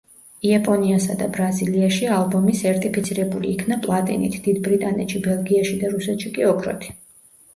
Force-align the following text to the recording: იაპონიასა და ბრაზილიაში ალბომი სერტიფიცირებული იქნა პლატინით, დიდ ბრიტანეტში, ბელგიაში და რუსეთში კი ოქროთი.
იაპონიასა 0.49 1.15
და 1.17 1.25
ბრაზილიაში 1.33 2.07
ალბომი 2.13 2.53
სერტიფიცირებული 2.61 3.51
იქნა 3.57 3.77
პლატინით, 3.83 4.39
დიდ 4.47 4.61
ბრიტანეტში, 4.69 5.21
ბელგიაში 5.27 5.75
და 5.83 5.93
რუსეთში 5.97 6.33
კი 6.39 6.49
ოქროთი. 6.55 6.91